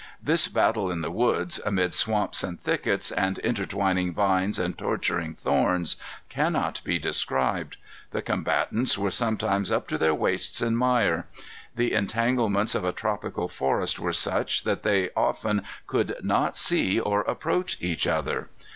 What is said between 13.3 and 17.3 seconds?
forest were such that they often could not see or